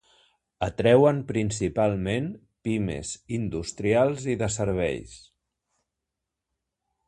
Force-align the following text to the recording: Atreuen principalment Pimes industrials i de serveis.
Atreuen 0.67 1.19
principalment 1.31 2.31
Pimes 2.69 3.13
industrials 3.39 4.27
i 4.35 4.39
de 4.43 4.51
serveis. 4.59 5.17